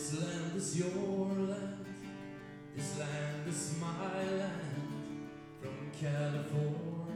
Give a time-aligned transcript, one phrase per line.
[0.00, 1.84] This land is your land,
[2.74, 5.28] this land is my land,
[5.60, 7.09] from California.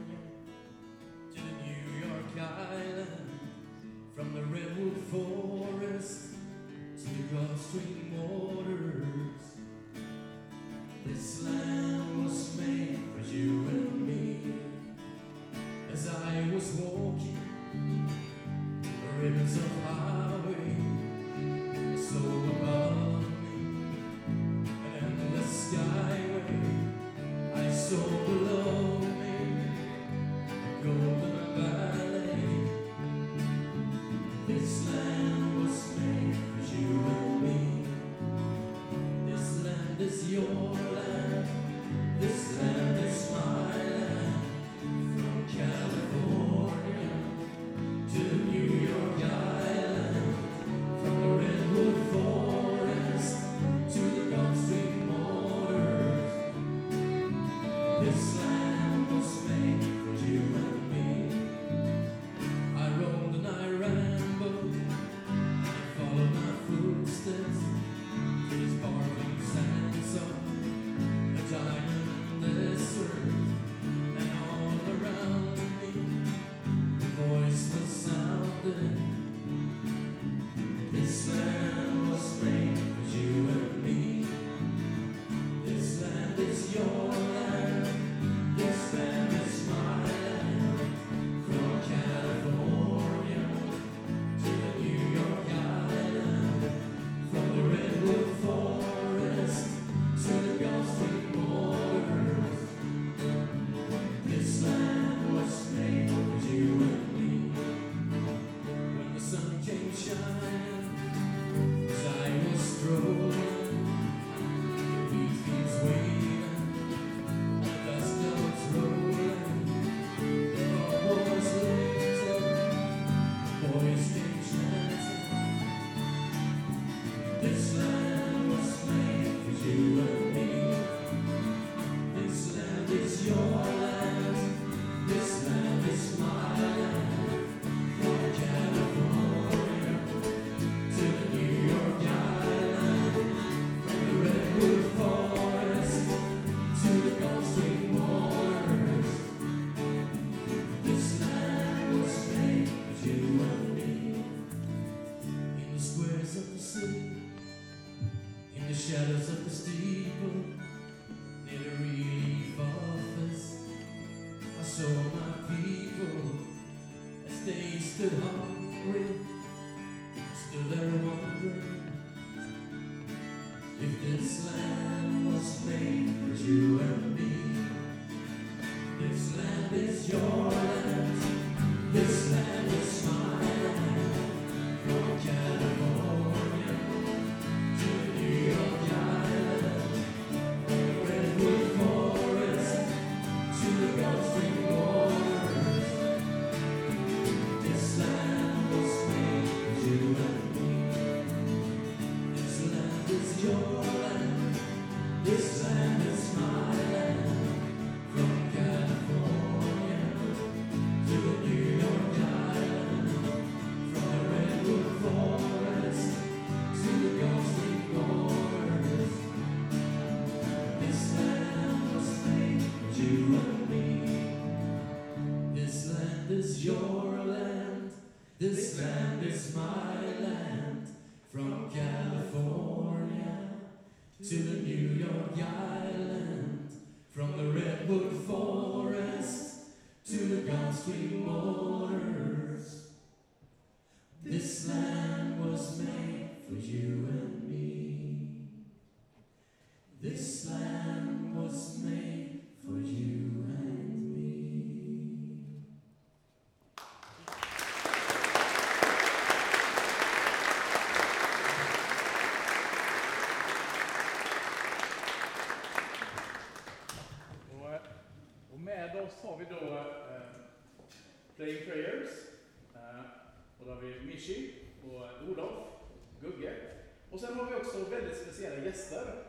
[277.15, 279.23] Och sen har vi också väldigt speciella gäster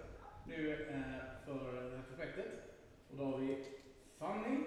[0.47, 2.47] nu eh, för det här projektet.
[3.11, 3.65] Och då har vi
[4.19, 4.59] Fanny,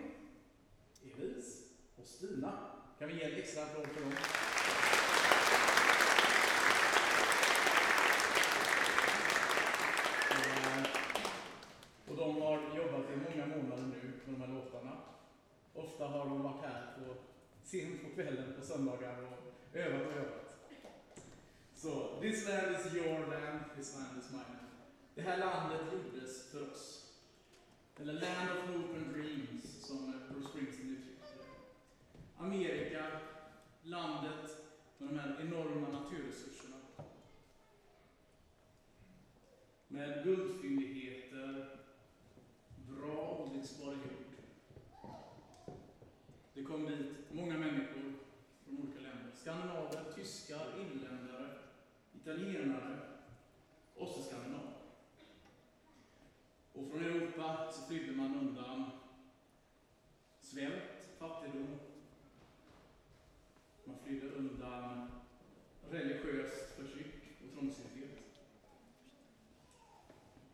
[1.03, 1.63] Elise
[1.95, 2.59] och Stina.
[2.99, 4.11] Kan vi ge en extra applåd för dem?
[10.31, 10.83] Eh,
[12.17, 14.97] de har jobbat i många månader nu med de här låtarna.
[15.73, 17.15] Ofta har de varit här på,
[17.63, 20.48] sent på kvällen på söndagar och övat och övat.
[21.81, 24.67] Så, this land is your land, this land is my land.
[25.15, 27.13] Det här landet gjordes för oss.
[27.99, 32.43] Eller land of hope and dreams, som Bruce Springsteen uttryckte det.
[32.43, 33.05] Amerika,
[33.83, 34.57] landet
[34.97, 36.75] med de här enorma naturresurserna.
[39.87, 41.79] Med guldfyndigheter,
[42.75, 44.29] bra odlingsbar jord.
[46.53, 48.13] Det kom dit många människor
[48.63, 49.31] från olika länder.
[49.35, 51.48] Skandinaver, tyskar, inländare,
[52.21, 52.99] italienare
[53.95, 54.73] och så skandinaver.
[56.73, 58.91] Och från Europa så flydde man undan
[60.39, 61.79] svält, fattigdom.
[63.85, 65.11] Man flydde undan
[65.91, 68.19] religiöst förtryck och trångsynthet.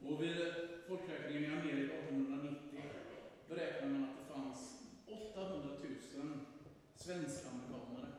[0.06, 0.54] Och vid
[0.88, 2.82] folkräkningen i Amerika 1890
[3.50, 5.70] beräknar man att det fanns 800
[6.16, 6.40] 000
[6.96, 8.12] svensk-amerikanare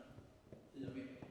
[0.74, 1.26] i Amerika.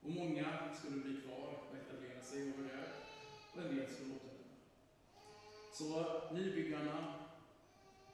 [0.00, 2.92] Och många skulle bli kvar och etablera sig och vara där,
[3.54, 4.44] och en del skulle återvända.
[5.78, 7.14] Så nybyggarna,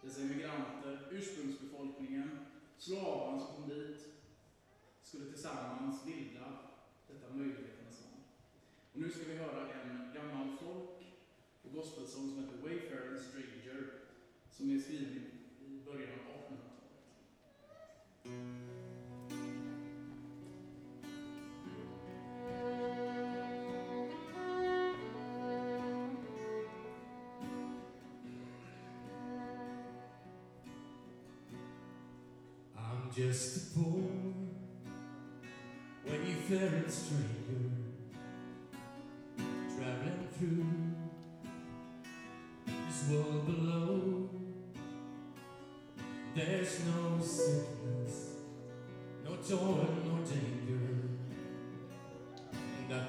[0.01, 2.47] dessa emigranter, ursprungsbefolkningen,
[2.79, 4.09] slavarna som kom dit,
[5.03, 6.59] skulle tillsammans bilda
[7.09, 8.23] detta möjligheternas land.
[8.93, 11.07] Och nu ska vi höra en gammal folk
[11.63, 13.91] och gospelsång som heter Wayfarer and Stranger,
[14.51, 15.31] som är skriven
[15.61, 16.72] i början av 1800-talet.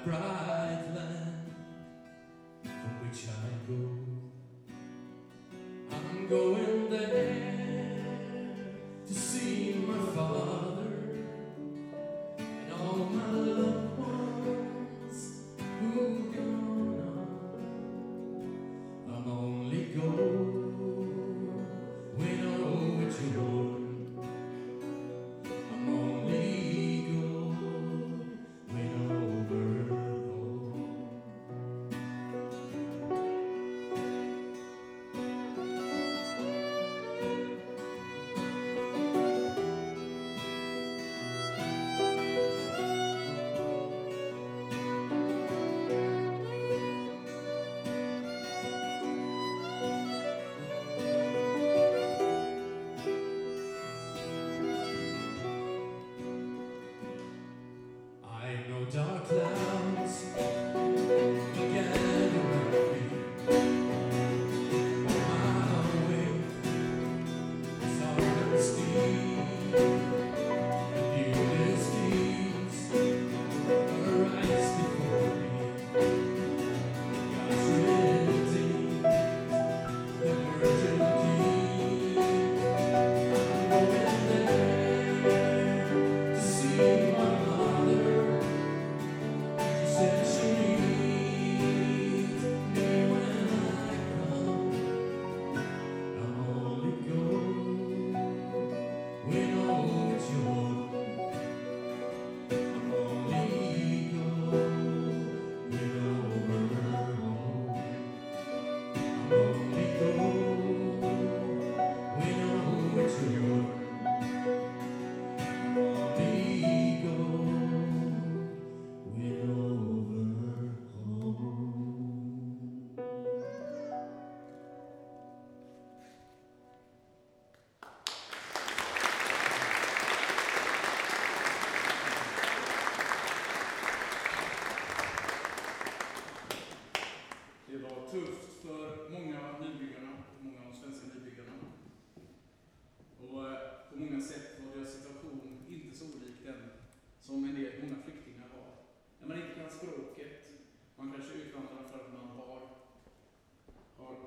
[0.05, 0.42] In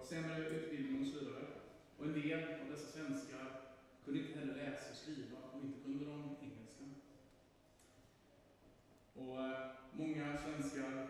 [0.08, 1.46] sämre utbildning och så vidare.
[1.98, 3.60] Och en del av dessa svenskar
[4.04, 6.84] kunde inte heller läsa och skriva och inte kunde de engelska.
[9.14, 11.08] Och eh, många svenskar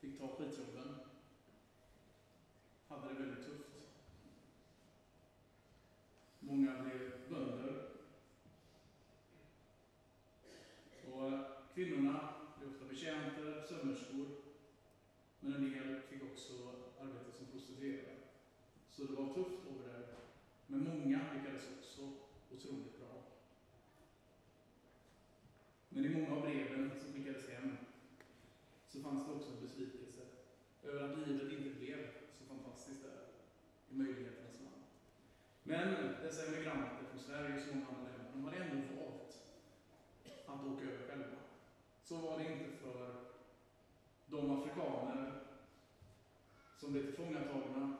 [0.00, 1.07] fick ta skitjobben
[26.20, 27.78] många av breven som skickades hem
[28.88, 30.22] så fanns det också en besvikelse
[30.84, 31.98] över att livet inte blev
[32.32, 33.20] så fantastiskt där,
[33.90, 34.82] i möjligheternas land.
[35.62, 39.40] Men dessa emigranter från Sverige och så många andra länder, de hade ändå valt
[40.46, 41.36] att åka över själva.
[42.02, 43.16] Så var det inte för
[44.26, 45.32] de afrikaner
[46.76, 47.96] som blev tillfångatagna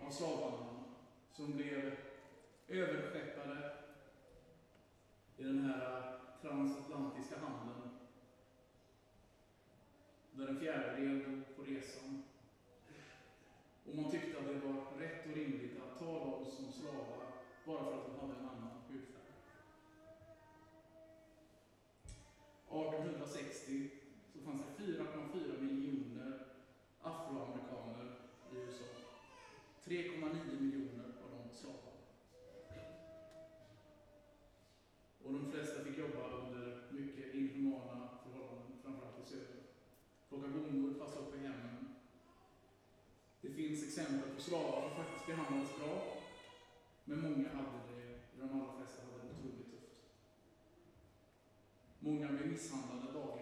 [0.00, 0.80] av slavarna,
[1.32, 1.92] som blev
[2.68, 3.73] överskeppade
[5.44, 6.10] i den här
[6.42, 7.90] transatlantiska handeln.
[10.32, 12.18] Där en fjärdedel dog på resan.
[13.86, 17.26] Och man tyckte att det var rätt och rimligt att ta dem som slavar
[17.66, 19.24] bara för att de hade en annan hudfärg.
[22.66, 23.63] 1860
[44.54, 45.94] ska faktiskt behandlas bra.
[47.04, 49.94] Men många hade det, de allra flesta hade det otroligt tufft.
[51.98, 53.33] Många blev misshandlade bara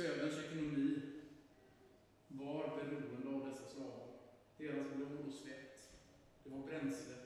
[0.00, 1.02] Söderns ekonomi
[2.28, 4.08] var beroende av dessa slavar.
[4.58, 5.92] Deras blod och svett.
[6.44, 7.19] Det var bränsle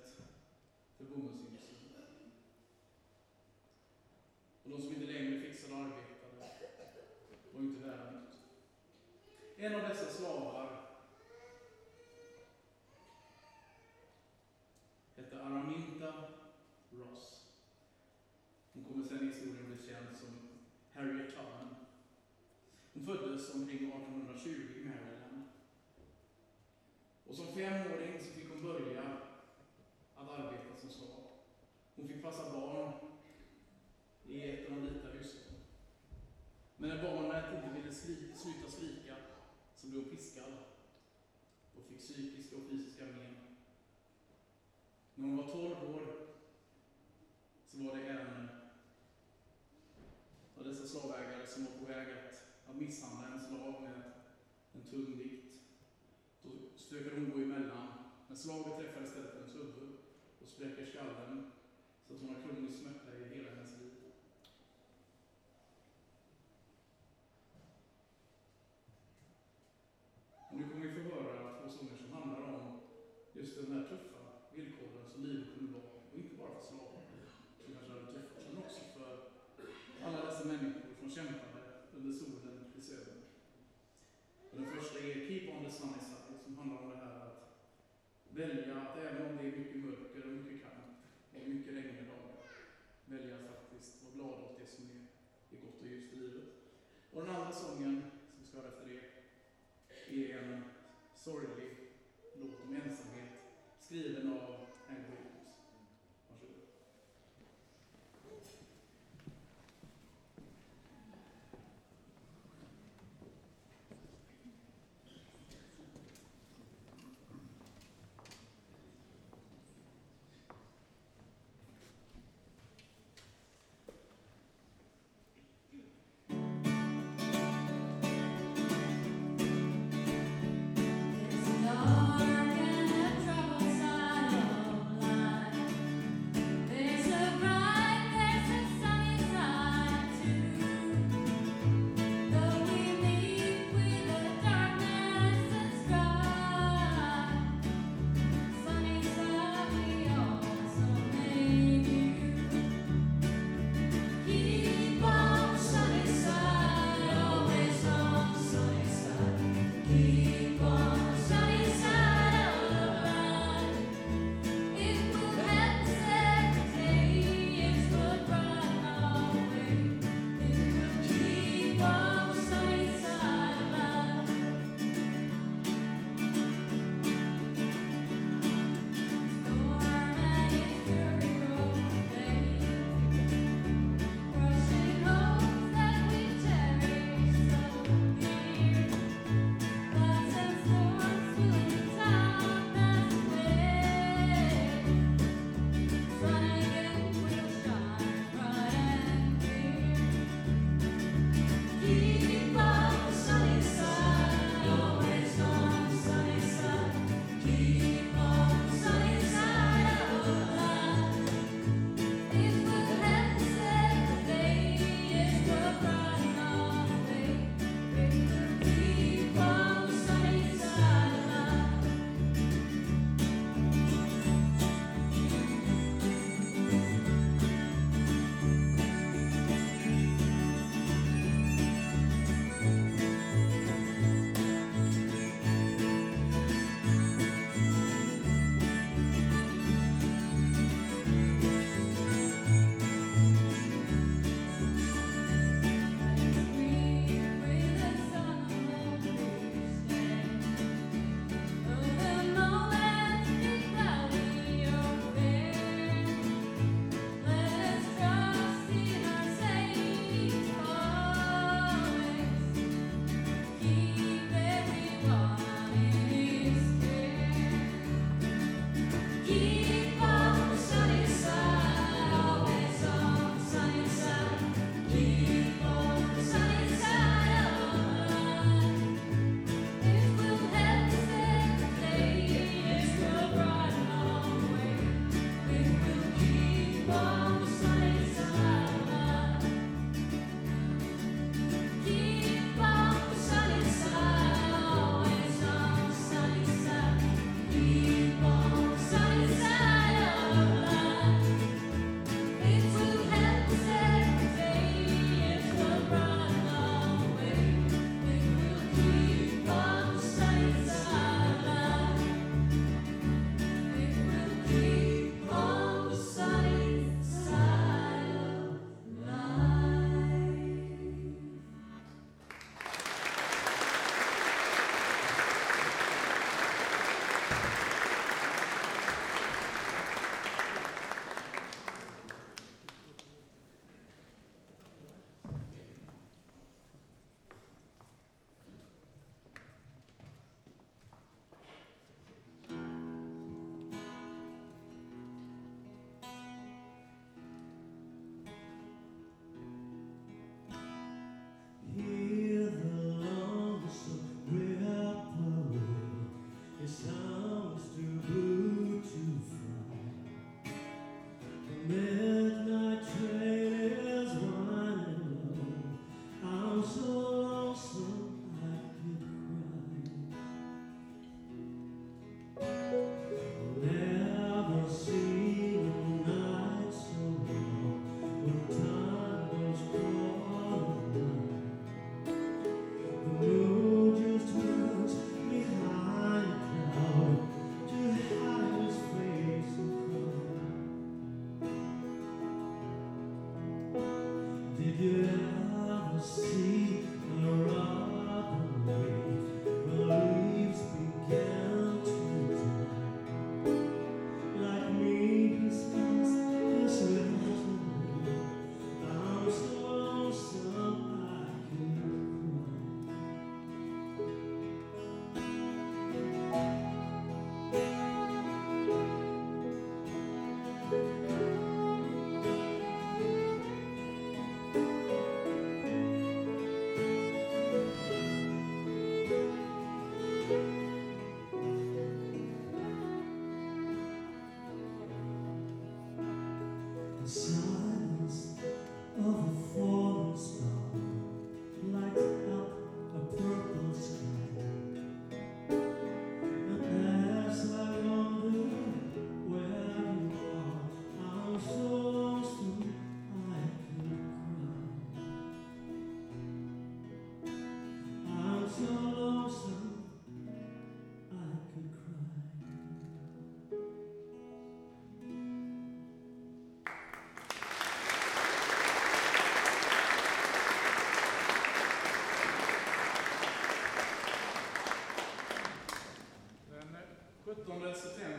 [477.74, 478.13] that's the thing.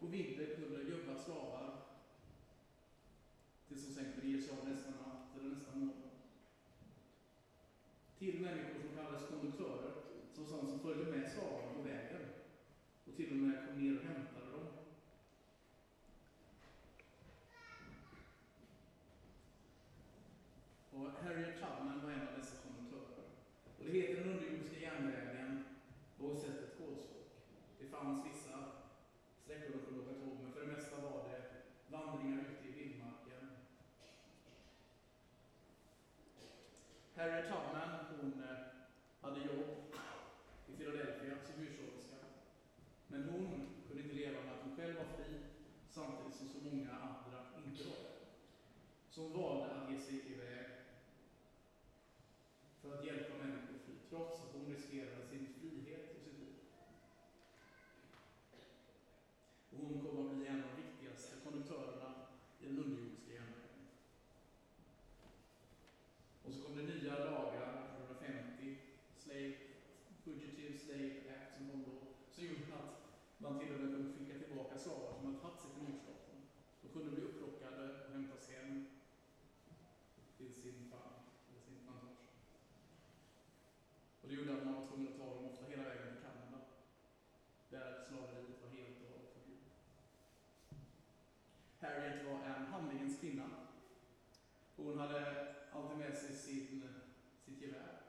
[0.00, 1.76] På vintern kunde gömma slavar
[3.68, 6.10] tills de sen kunde ge sig av nästa natt eller nästa morgon.
[8.18, 9.92] Till människor som kallades konduktörer,
[10.34, 12.22] som sådana som följde med slavarna på vägen
[13.06, 14.66] och till och med kom ner och hämtade dem.
[20.90, 23.24] Och Harriet Tubman var en av dessa konduktörer.
[23.78, 25.64] Och det heter den underjordiska järnvägen
[26.18, 27.26] och sett ett kodspråk.
[27.78, 28.64] Det fanns vissa
[29.44, 31.42] sträckor de kunde åka tåg, men för det mesta var det
[31.90, 33.50] vandringar ute i vildmarken.
[37.14, 38.56] Harriet Tubman, hon eh,
[39.20, 39.76] hade jobb
[40.66, 42.16] i Philadelphia som hushållerska.
[43.08, 45.40] Men hon kunde inte leva med att hon själv var fri,
[45.90, 48.26] samtidigt som så många andra inte var det.
[49.10, 50.66] Så hon valde att ge sig iväg
[52.80, 56.54] för att hjälpa människor fri, trots att hon riskerade sin frihet och sitt liv.
[59.70, 62.14] Och hon kom att bli en av de viktigaste konduktörerna
[62.60, 63.86] i den underjordiska järnvägen.
[66.44, 68.78] Och så kom det nya lagar 1850,
[69.16, 69.54] slave,
[70.24, 71.96] Fugitive Slave Act som kom då,
[72.30, 73.06] som gjorde att
[73.38, 76.36] man till och med kunde skicka tillbaka slavar som hade tagit sig till Nordstaten.
[76.82, 78.86] De kunde bli upplockade och hämtas hem
[80.36, 82.24] till sin farm, eller sin plantage.
[84.22, 86.60] Och det gjorde att man var tvungen att ta dem ofta hela vägen till Kanada,
[87.70, 89.74] där slaveriet var helt och hållet förbjudet.
[91.80, 93.48] Harriet var en handlingens kvinna.
[94.76, 95.20] Hon hade
[95.72, 96.88] alltid med sig sin,
[97.44, 98.00] sitt gevär.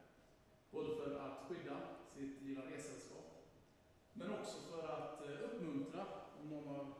[0.71, 1.77] Både för att skydda
[2.15, 3.17] sitt lilla resällskap,
[4.13, 6.05] men också för att eh, uppmuntra
[6.41, 6.93] om någon av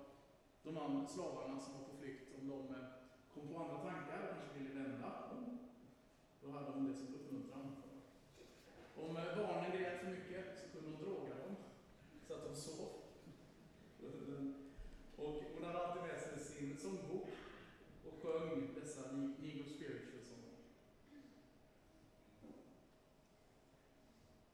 [1.08, 2.88] de andra slavarna som var på flykt, om de eh,
[3.34, 5.60] kom på andra tankar, kanske ville vända om.
[6.42, 7.76] Då hade hon det som uppmuntran.
[8.96, 11.56] Om eh, barnen grät för mycket så kunde hon droga dem
[12.28, 12.90] så att de sov.
[15.16, 17.28] Och hon hade alltid med sig sin sångbok
[18.08, 20.58] och sjöng dessa Negro Spiritual sånger.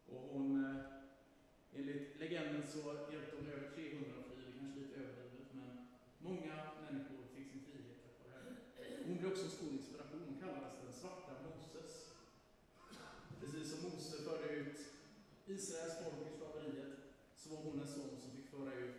[0.09, 2.79] Och hon, eh, enligt legenden så
[3.11, 5.83] hjälpte hon över 300 fri, det är kanske lite överdrivet, men
[6.23, 8.55] många människor fick sin frihet tack vare henne.
[9.07, 11.93] Hon blev också en stor inspiration, hon kallades den svarta Moses.
[13.39, 14.77] Precis som Mose förde ut
[15.45, 16.93] Israels folk i slaveriet,
[17.35, 18.95] så var hon en sån som fick föra ut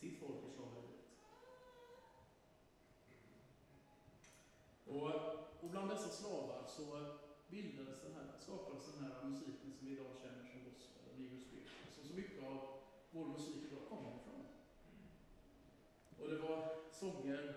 [0.00, 1.04] sitt folk i slaveriet.
[4.86, 5.10] Och,
[5.64, 7.16] och bland dessa slavar så
[7.48, 11.40] bildades den här, skapades den här musiken som vi idag känner som gospel och Negro
[11.40, 12.58] spiritual, som så mycket av
[13.10, 14.46] vår musik idag kommer ifrån.
[16.18, 17.54] Och det var sånger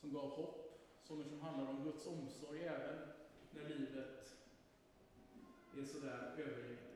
[0.00, 2.98] som gav hopp, sånger som handlar om Guds omsorg även
[3.50, 4.36] när livet
[5.78, 6.92] är sådär övergivet.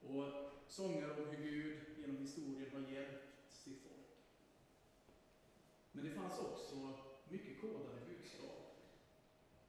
[0.00, 0.24] Och
[0.68, 3.27] sånger om hur Gud genom historien har hjälpt.
[5.98, 6.74] Men det fanns också
[7.28, 8.58] mycket kodade budskap.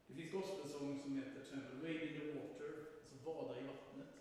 [0.06, 4.12] Det finns gospelsång som heter till exempel Wade in the water, alltså bada i vattnet.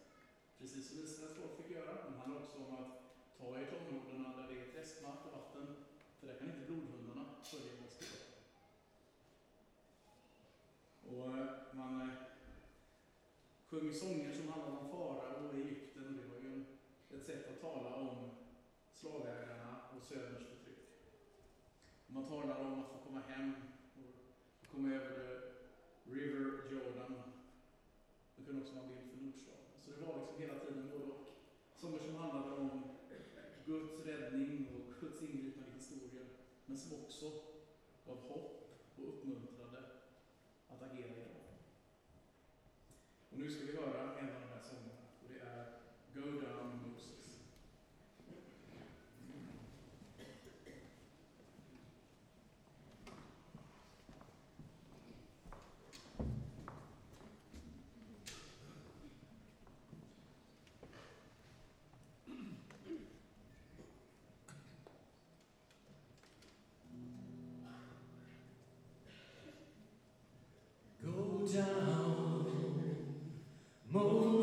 [0.59, 1.93] Precis som Israels folk fick göra.
[2.03, 2.91] Men det handlar också om att
[3.37, 5.67] ta er till områdena där det är träskmark och vatten,
[6.19, 8.19] för där kan inte blodhundarna följa vår spår.
[11.09, 12.11] Och eh, man
[13.67, 16.65] sjunger sjöng sånger som handlar om farao i Egypten och det var ju
[17.15, 18.29] ett sätt att tala om
[18.93, 20.79] slavägarna och söderns förtryck.
[22.09, 23.53] Och man talar om att få komma hem
[23.95, 25.09] och kom över
[26.05, 27.13] the River Jordan.
[28.35, 29.65] Det kunde också vara en bild för Nordstaden.
[29.81, 31.25] Så det var liksom hela tiden både och.
[31.75, 32.69] Sånger som handlade om
[33.65, 36.27] Guds räddning och Guds ingripande i historien,
[36.65, 37.25] men som också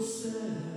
[0.01, 0.76] said.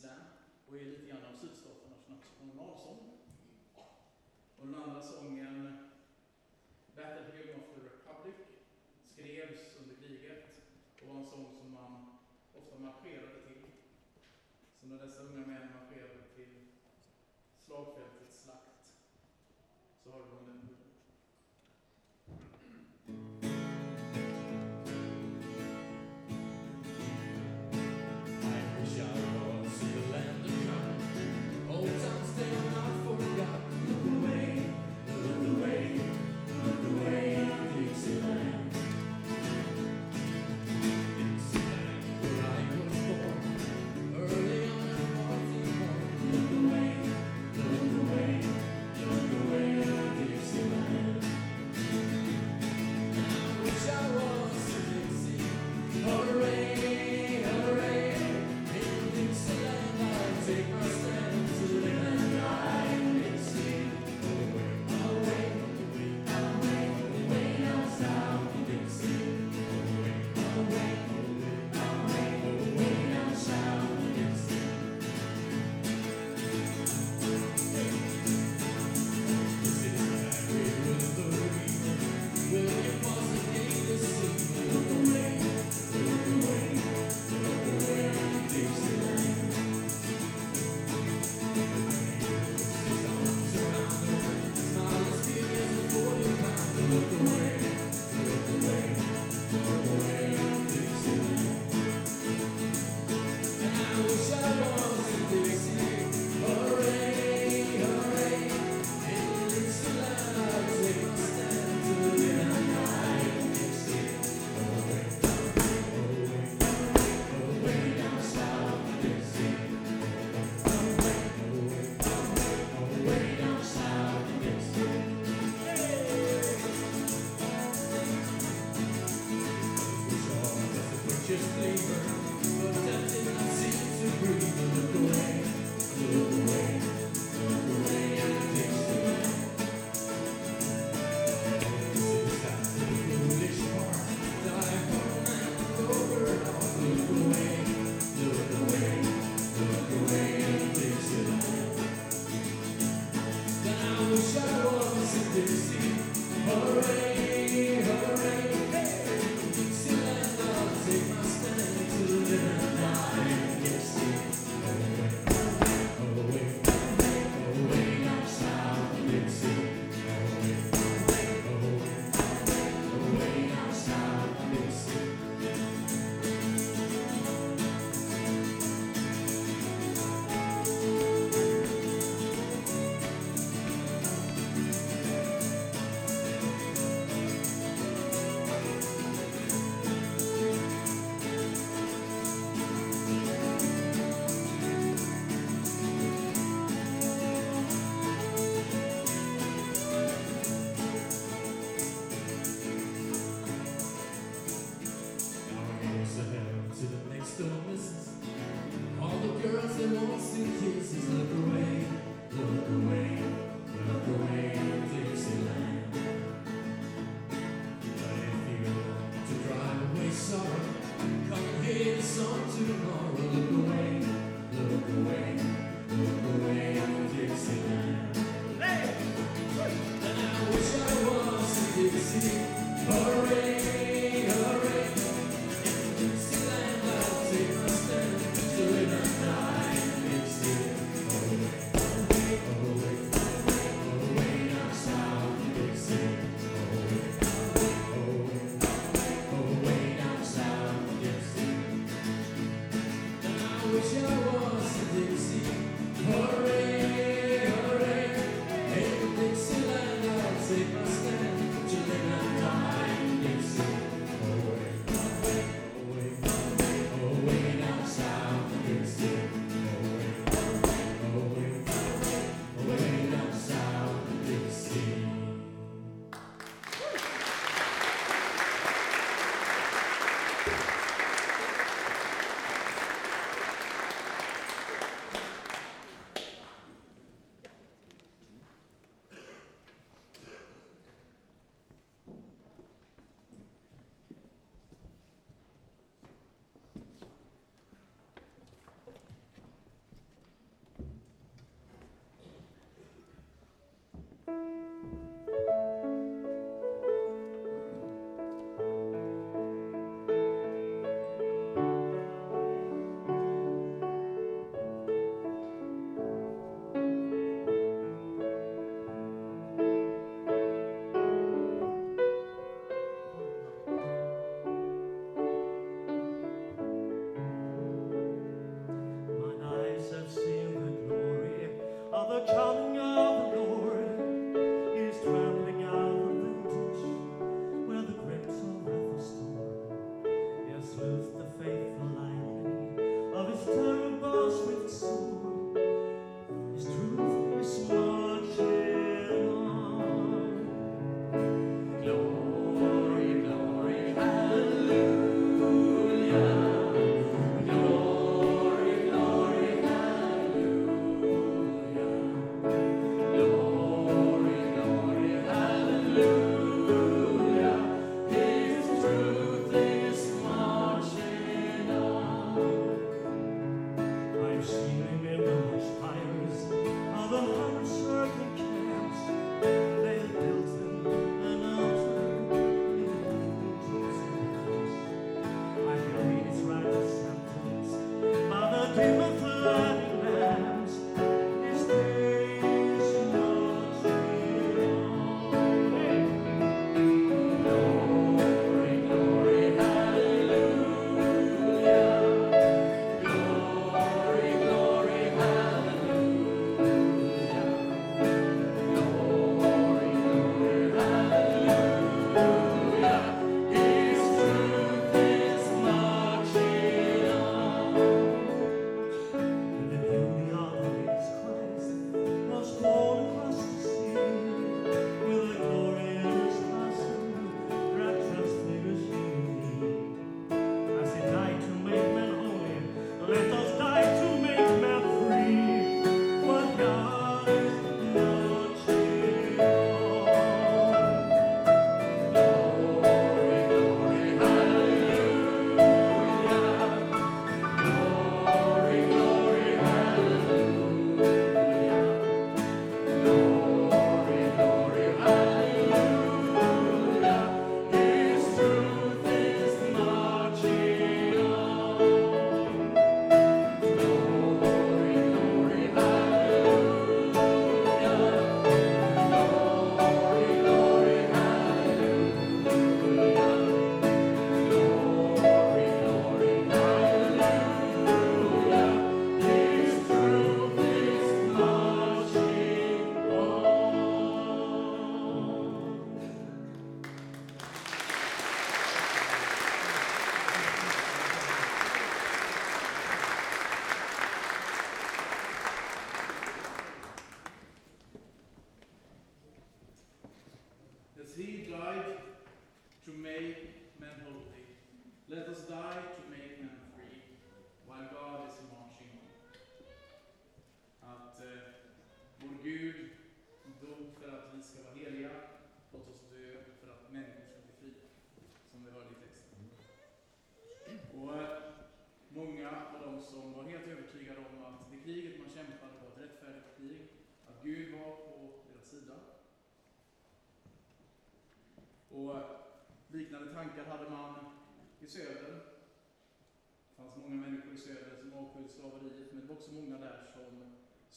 [0.00, 0.24] Islam
[0.68, 2.98] och är lite grann av sydstaternas nationalsång.
[4.58, 5.89] Och den andra sången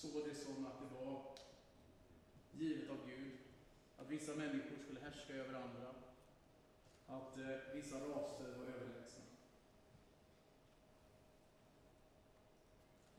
[0.04, 1.22] såg det som att det var
[2.52, 3.38] givet av Gud.
[3.98, 5.90] Att vissa människor skulle härska över andra.
[7.08, 9.24] Att eh, vissa raser var överlägsna.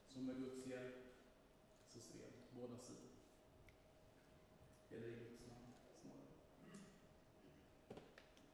[0.09, 0.95] Så med Guds hjälp
[1.89, 3.11] så stred båda sidor.
[4.91, 5.72] Eller i Guds namn
[6.03, 6.35] snarare.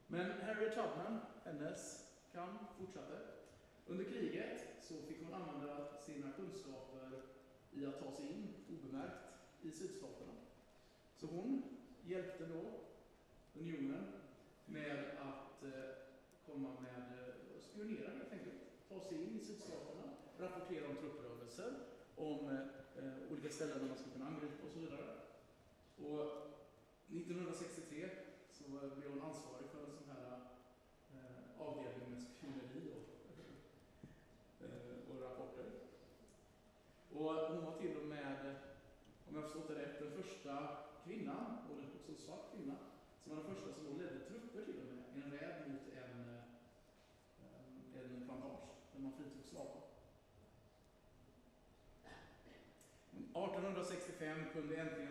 [0.06, 3.18] Men Harriet Tubman, hennes kamp fortsatte.
[3.86, 6.99] Under kriget så fick hon använda sina kunskaper
[7.72, 9.24] i att ta sig in obemärkt
[9.62, 10.32] i sydstaterna.
[11.16, 11.62] Så hon
[12.06, 12.62] hjälpte då
[13.60, 14.04] unionen
[14.66, 15.90] med att eh,
[16.46, 20.02] komma med, eh, spionera helt enkelt, ta sig in i sydstaterna,
[20.38, 21.72] rapportera om trupprörelser,
[22.16, 25.20] om eh, eh olika ställen där man skulle kunna angripa och så vidare.
[25.96, 26.50] Och
[27.08, 28.08] 1963
[28.50, 28.64] så
[28.96, 30.40] blev hon ansvarig för en sån här
[31.14, 33.06] eh, avdelning med spioneri och,
[34.64, 35.70] eh, och rapporter.
[37.12, 38.56] Och hon var till och med,
[39.28, 40.54] om jag förstått det rätt, den första
[41.04, 42.76] kvinnan, och också en svart kvinna,
[43.22, 45.84] som var den första som då ledde trupper till och med, i en räd mot
[46.02, 46.16] en,
[47.94, 49.82] eh, en plantage, där man fritog slavar.
[53.34, 55.09] 1865 kunde äntligen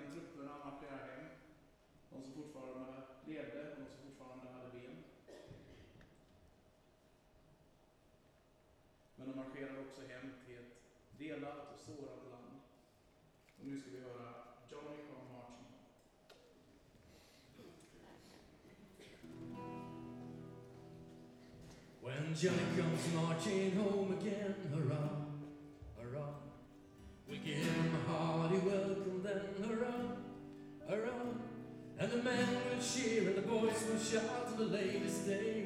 [22.29, 25.09] When Johnny comes marching home again, hurrah,
[25.97, 26.35] hurrah.
[27.27, 30.11] We give him a hearty welcome then, hurrah,
[30.87, 31.33] hurrah.
[31.97, 35.58] And the men will cheer and the boys will shout and the ladies they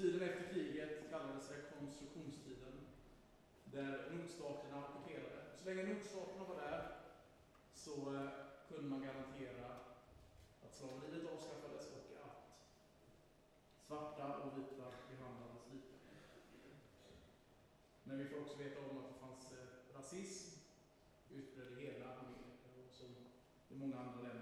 [0.00, 2.74] tiden efter kriget kallades rekonstruktionstiden,
[3.64, 5.40] där nordstaterna ockuperade.
[5.56, 6.96] Så länge nordstaterna var där
[7.74, 8.30] så eh,
[8.68, 9.66] kunde man garantera
[10.62, 12.42] att slaveriet avskaffades och att
[13.86, 15.96] svarta och vita behandlades lika.
[18.04, 20.58] Men vi får också veta om att det fanns eh, rasism
[21.30, 23.10] utbredd i hela Amerika och som
[23.68, 24.39] i många andra länder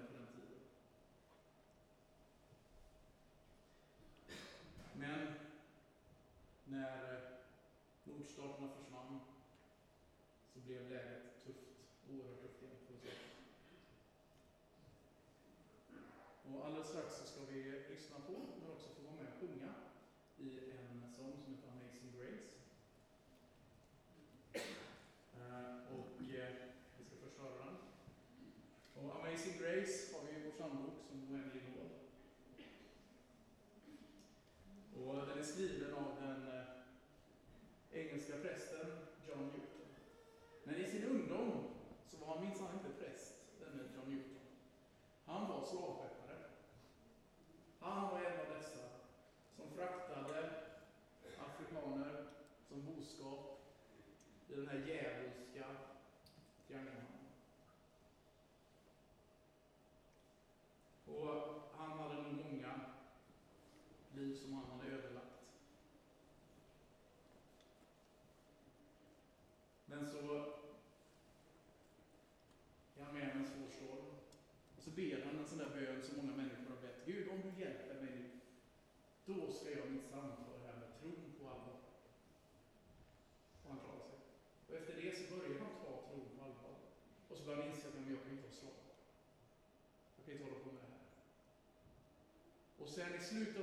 [92.98, 93.57] sen i slutet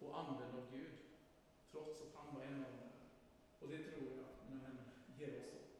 [0.00, 0.96] och använd av Gud,
[1.70, 2.92] trots att han var en av dem.
[3.60, 4.88] Och det tror jag, mina vänner,
[5.18, 5.72] ger oss hopp.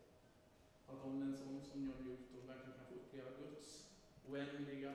[0.91, 3.87] Att om en sån som John Newton verkligen kan få uppleva Guds
[4.29, 4.93] oändliga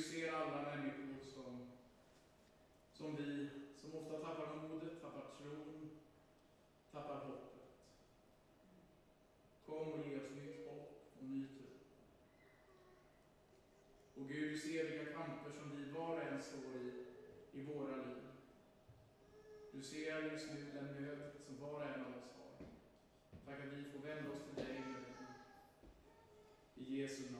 [0.00, 1.68] du ser alla människor som,
[2.92, 5.90] som vi, som ofta tappar modet, tappar tron,
[6.92, 7.68] tappar hoppet.
[9.66, 11.66] Kom och ge oss nytt hopp och ny tro.
[14.14, 17.04] Och Gud, du ser vilka kamper som vi var och en står i,
[17.52, 18.24] i våra liv.
[19.72, 22.66] Du ser just nu den nöd som var och en av oss har.
[23.44, 25.04] Tack att vi får vända oss till dig med.
[26.74, 27.39] I Jesu namn.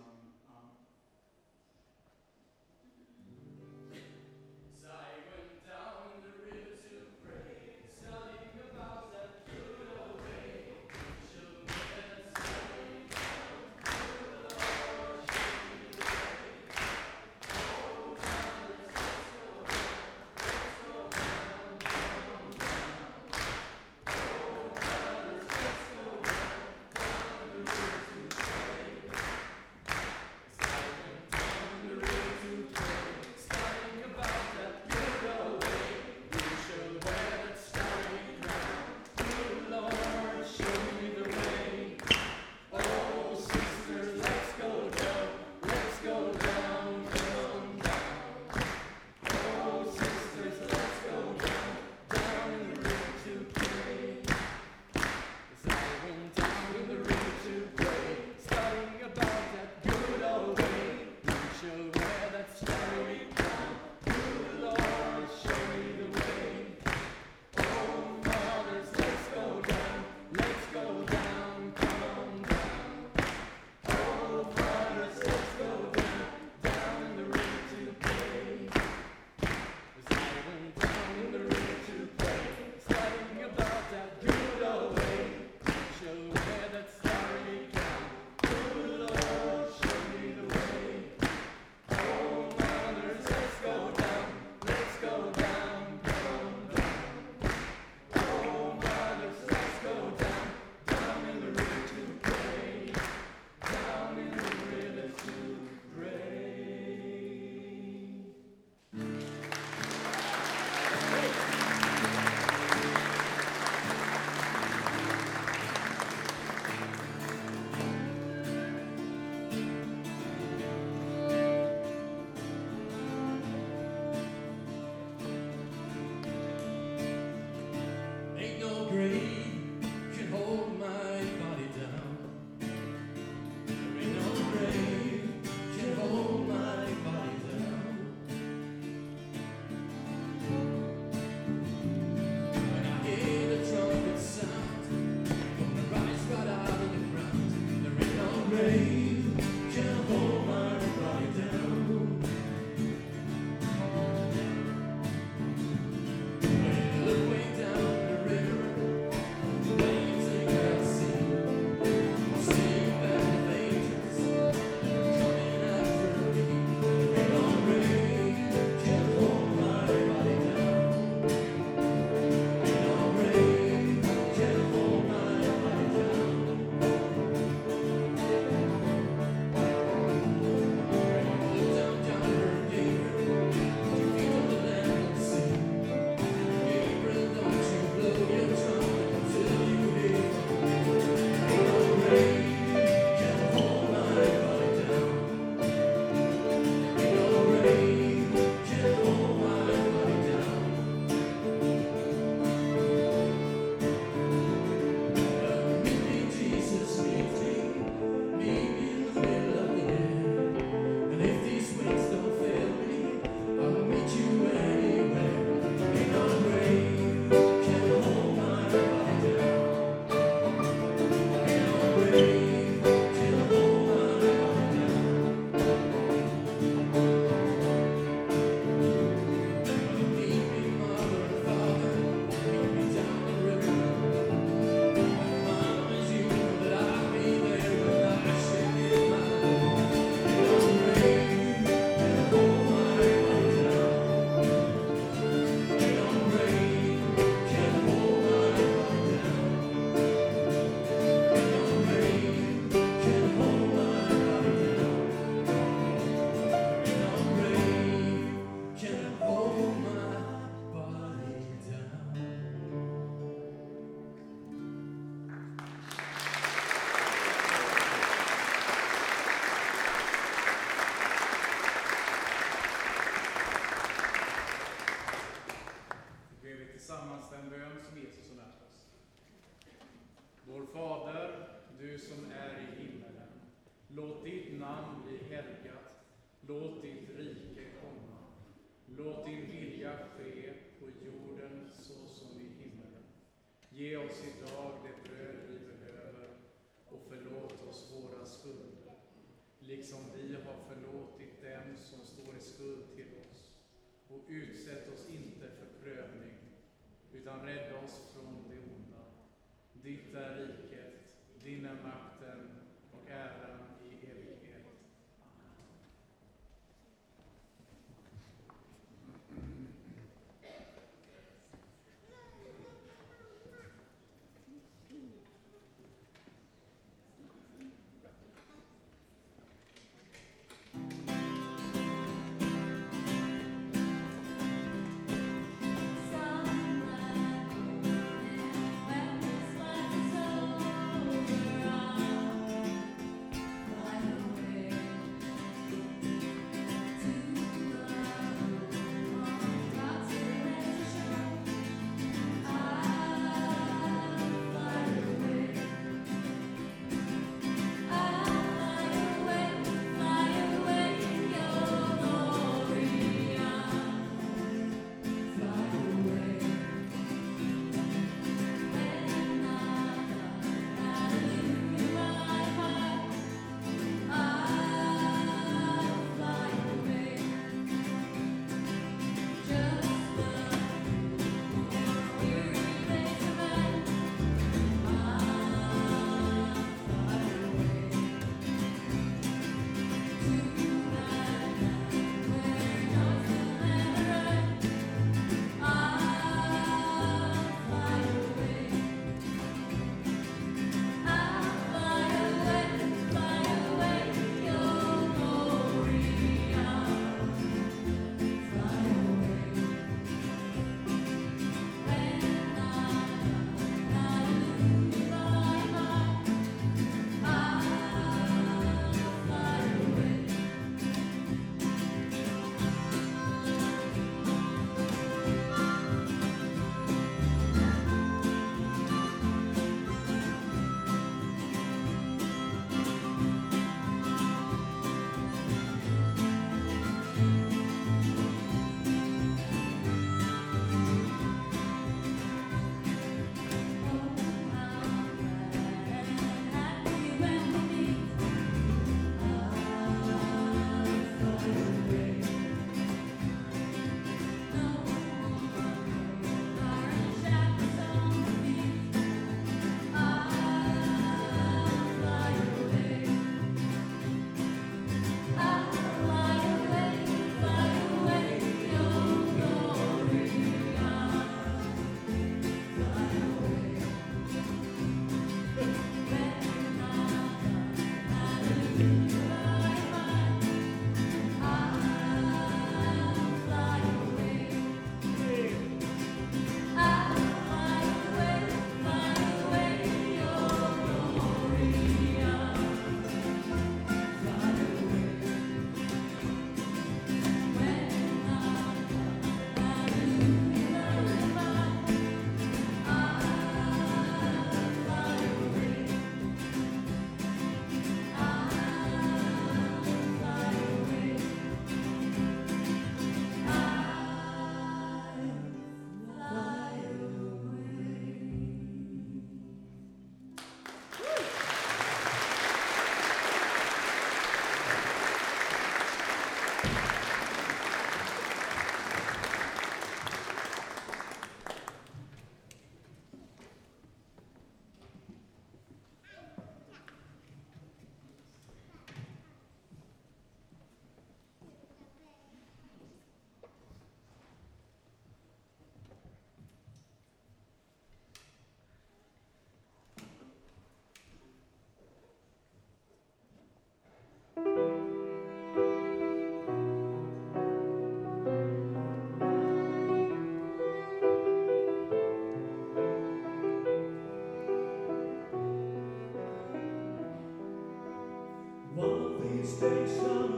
[569.50, 570.29] station.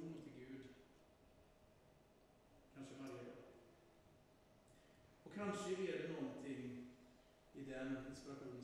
[0.00, 0.66] relation till Gud.
[2.74, 3.36] Kanske varje dag.
[5.24, 6.86] Och kanske är det någonting
[7.54, 8.59] i den inspirationen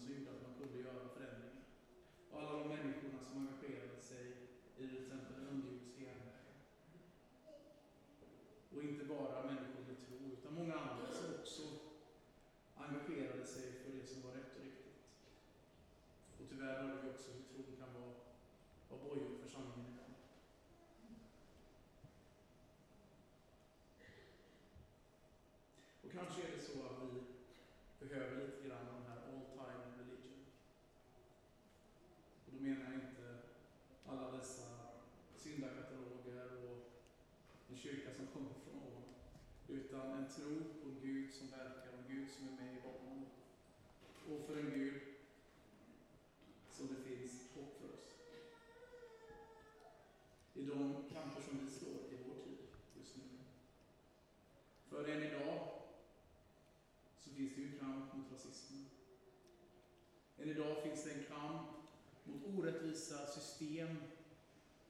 [63.56, 63.96] system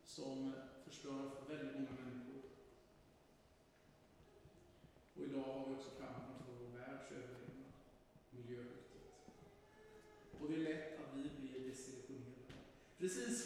[0.04, 0.52] som
[0.84, 2.42] förstör för väldigt många människor.
[5.14, 7.72] Och idag har vi också kampen för vår världs överlevnad,
[8.30, 9.06] miljöhotet.
[10.40, 12.52] Och det är lätt att vi blir desillusionerade.
[12.98, 13.45] Precis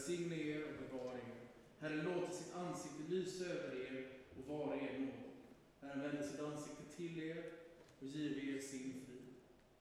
[0.00, 1.48] välsigne er och bevara er.
[1.80, 4.06] Herren låter sitt ansikte lysa över er
[4.36, 5.30] och vara er nåd.
[5.80, 7.44] Herren vänder sitt ansikte till er
[7.98, 9.34] och giver er sin frid.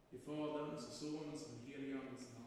[0.10, 2.39] I Faderns och Sonens och den helige Andens namn.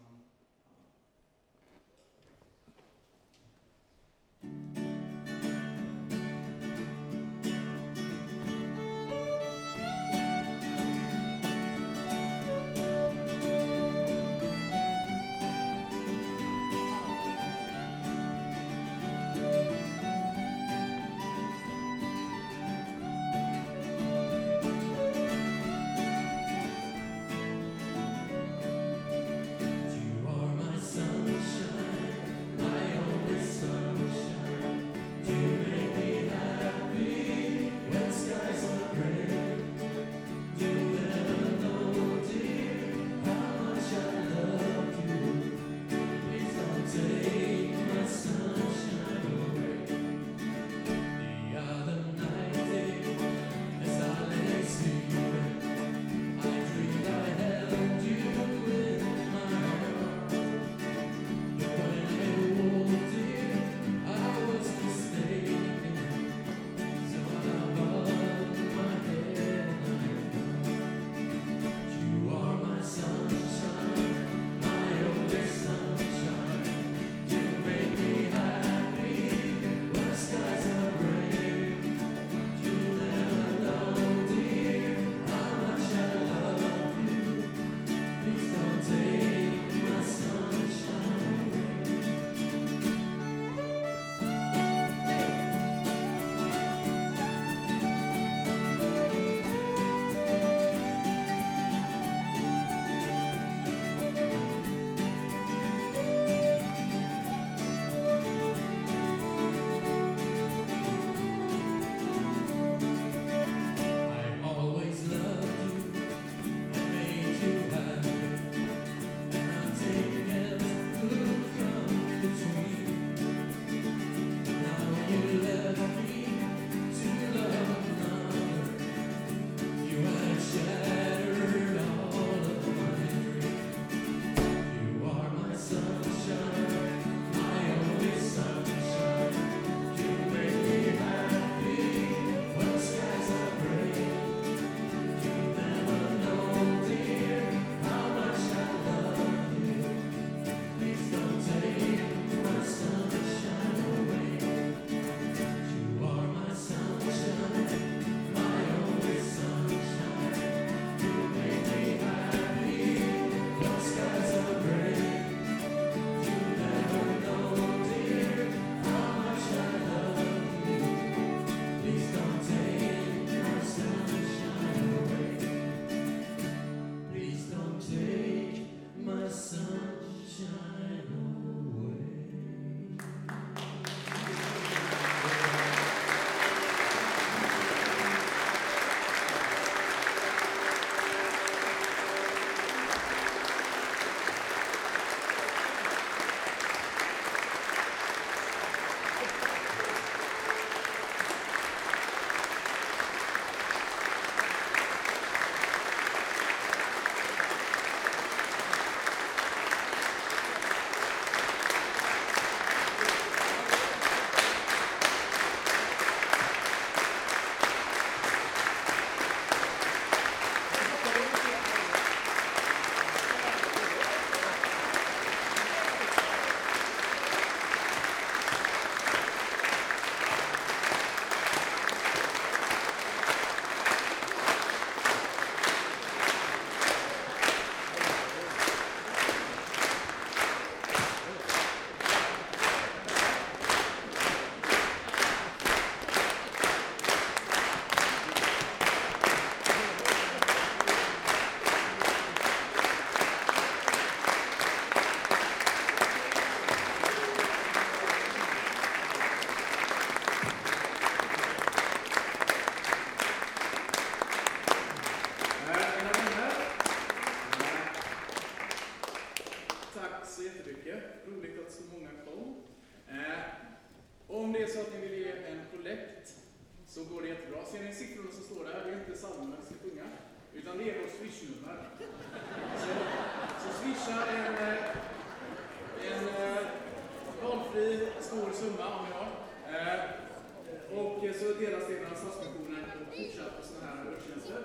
[293.62, 294.60] På sådana här gudstjänster.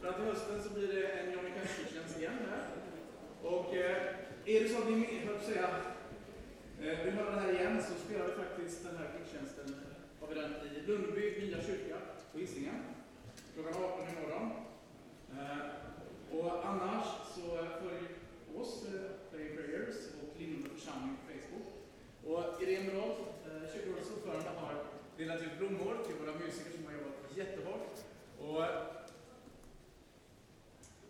[0.00, 2.64] Fram till hösten så blir det en Johnny Cash-gudstjänst igen här.
[3.42, 3.96] Och eh,
[4.44, 5.68] är det så att ni höll säga,
[6.82, 9.74] eh, vill höra det här igen så spelar vi faktiskt den här gudstjänsten
[10.20, 11.96] har vi den i Lundby nya kyrka
[12.32, 12.74] på Hisingen.
[13.54, 14.50] Klockan 18 imorgon.
[15.32, 15.62] Eh,
[16.36, 17.46] och annars så
[17.80, 18.04] följ
[18.60, 21.68] oss, eh, Play Prayers och Lindome församling på Facebook.
[22.26, 24.74] Och Irene Rolf, eh, kyrkorådets ordförande, har
[25.16, 28.01] delat ut blommor till våra musiker som har jobbat jättehårt.
[28.42, 28.64] Och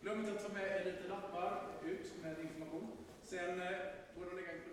[0.00, 2.92] glöm inte att ta med er lite lappar ut med information.
[3.22, 3.68] Sen eh,
[4.16, 4.71] går det att lägga.